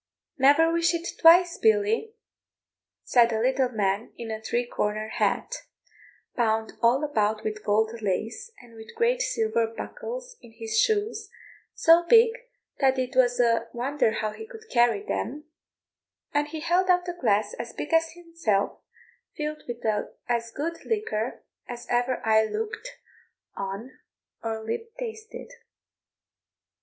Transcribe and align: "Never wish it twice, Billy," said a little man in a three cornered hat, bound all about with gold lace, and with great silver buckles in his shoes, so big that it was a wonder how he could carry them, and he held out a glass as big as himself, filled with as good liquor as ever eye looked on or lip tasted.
"Never 0.39 0.73
wish 0.73 0.95
it 0.95 1.07
twice, 1.19 1.59
Billy," 1.59 2.15
said 3.03 3.31
a 3.31 3.39
little 3.39 3.69
man 3.69 4.13
in 4.17 4.31
a 4.31 4.41
three 4.41 4.65
cornered 4.65 5.11
hat, 5.19 5.57
bound 6.35 6.73
all 6.81 7.03
about 7.03 7.43
with 7.43 7.63
gold 7.63 7.91
lace, 8.01 8.51
and 8.63 8.73
with 8.73 8.95
great 8.95 9.21
silver 9.21 9.67
buckles 9.67 10.37
in 10.41 10.53
his 10.53 10.79
shoes, 10.81 11.29
so 11.75 12.03
big 12.09 12.31
that 12.79 12.97
it 12.97 13.15
was 13.15 13.39
a 13.39 13.67
wonder 13.73 14.09
how 14.11 14.31
he 14.31 14.47
could 14.47 14.71
carry 14.71 15.03
them, 15.05 15.43
and 16.33 16.47
he 16.47 16.61
held 16.61 16.89
out 16.89 17.07
a 17.07 17.13
glass 17.13 17.53
as 17.59 17.71
big 17.71 17.93
as 17.93 18.13
himself, 18.13 18.79
filled 19.37 19.61
with 19.67 19.85
as 20.27 20.49
good 20.49 20.83
liquor 20.83 21.43
as 21.67 21.85
ever 21.91 22.25
eye 22.25 22.43
looked 22.43 22.97
on 23.55 23.99
or 24.41 24.63
lip 24.65 24.95
tasted. 24.97 25.51